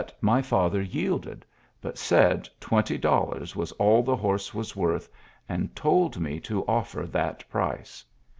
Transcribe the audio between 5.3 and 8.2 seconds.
and told me to offer that price.